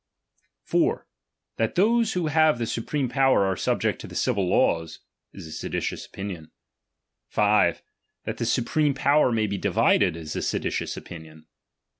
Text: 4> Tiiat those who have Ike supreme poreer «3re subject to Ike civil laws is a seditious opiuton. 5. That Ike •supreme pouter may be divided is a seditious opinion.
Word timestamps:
4> 0.63 1.05
Tiiat 1.59 1.75
those 1.75 2.13
who 2.13 2.25
have 2.25 2.59
Ike 2.59 2.67
supreme 2.69 3.07
poreer 3.07 3.53
«3re 3.53 3.59
subject 3.59 4.01
to 4.01 4.07
Ike 4.07 4.15
civil 4.15 4.49
laws 4.49 4.97
is 5.31 5.45
a 5.45 5.51
seditious 5.51 6.07
opiuton. 6.07 6.49
5. 7.27 7.83
That 8.23 8.41
Ike 8.41 8.47
•supreme 8.47 8.95
pouter 8.95 9.31
may 9.31 9.45
be 9.45 9.59
divided 9.59 10.17
is 10.17 10.35
a 10.35 10.41
seditious 10.41 10.97
opinion. 10.97 11.45